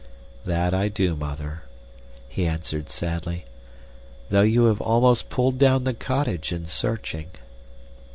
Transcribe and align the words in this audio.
"That 0.45 0.73
I 0.73 0.87
do, 0.87 1.15
Mother," 1.15 1.61
he 2.27 2.47
answered 2.47 2.89
sadly, 2.89 3.45
"though 4.29 4.41
you 4.41 4.63
have 4.63 4.81
almost 4.81 5.29
pulled 5.29 5.59
down 5.59 5.83
the 5.83 5.93
cottage 5.93 6.51
in 6.51 6.65
searching." 6.65 7.27